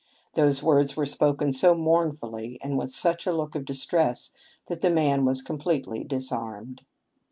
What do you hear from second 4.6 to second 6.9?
that the man was completely disarmed.